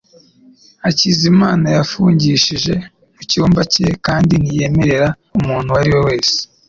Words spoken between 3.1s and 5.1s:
mu cyumba cye kandi ntiyemerera